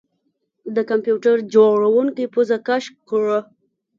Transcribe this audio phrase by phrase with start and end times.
[0.75, 3.39] د کمپیوټر جوړونکي پوزه کش کړه